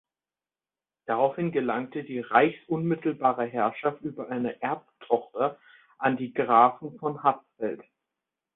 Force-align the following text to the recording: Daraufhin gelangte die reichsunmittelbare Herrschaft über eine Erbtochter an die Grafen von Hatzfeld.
Daraufhin 1.05 1.51
gelangte 1.51 2.03
die 2.03 2.21
reichsunmittelbare 2.21 3.45
Herrschaft 3.45 4.01
über 4.01 4.29
eine 4.31 4.59
Erbtochter 4.59 5.59
an 5.99 6.17
die 6.17 6.33
Grafen 6.33 6.97
von 6.97 7.21
Hatzfeld. 7.21 7.83